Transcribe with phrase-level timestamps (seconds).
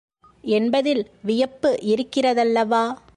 [0.43, 2.83] என்பதில் வியப்பு இருக்கிறதல்லவா?